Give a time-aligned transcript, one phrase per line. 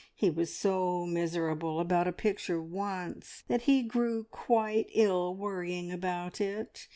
[0.15, 6.41] He was so miserable about a picture once that he grew quite ill worrying about
[6.41, 6.87] it.